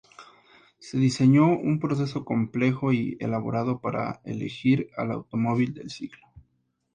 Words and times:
Se 0.79 0.97
diseñó 0.97 1.55
un 1.55 1.79
proceso 1.79 2.25
complejo 2.25 2.91
y 2.91 3.17
elaborado 3.19 3.81
para 3.81 4.19
elegir 4.25 4.89
al 4.97 5.11
"Automóvil 5.11 5.75
del 5.75 5.91
siglo". 5.91 6.27